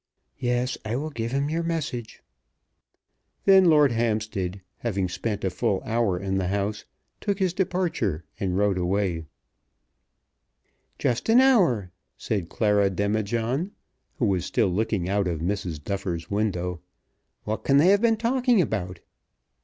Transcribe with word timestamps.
"Yes; 0.39 0.79
I 0.83 0.95
will 0.95 1.11
give 1.11 1.31
him 1.31 1.47
your 1.51 1.61
message." 1.61 2.23
Then 3.45 3.65
Lord 3.65 3.91
Hampstead, 3.91 4.61
having 4.79 5.07
spent 5.07 5.43
a 5.43 5.51
full 5.51 5.79
hour 5.85 6.17
in 6.19 6.39
the 6.39 6.47
house, 6.47 6.85
took 7.19 7.37
his 7.37 7.53
departure 7.53 8.23
and 8.39 8.57
rode 8.57 8.79
away. 8.79 9.25
"Just 10.97 11.29
an 11.29 11.39
hour," 11.39 11.91
said 12.17 12.49
Clara 12.49 12.89
Demijohn, 12.89 13.73
who 14.17 14.25
was 14.25 14.43
still 14.43 14.69
looking 14.69 15.07
out 15.07 15.27
of 15.27 15.39
Mrs. 15.39 15.79
Duffer's 15.83 16.31
window. 16.31 16.81
"What 17.43 17.63
can 17.63 17.77
they 17.77 17.89
have 17.89 18.01
been 18.01 18.17
talking 18.17 18.59
about?" 18.59 19.01